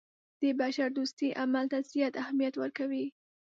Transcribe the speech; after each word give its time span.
د 0.41 0.43
بشردوستۍ 0.59 1.29
عمل 1.41 1.65
ته 1.71 1.77
زیات 1.91 2.13
اهمیت 2.23 2.53
ورکوي. 2.57 3.05